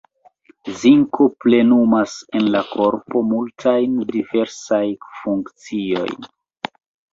[0.83, 4.83] Zinko plenumas en la korpo multajn diversaj
[5.21, 6.29] funkciojn.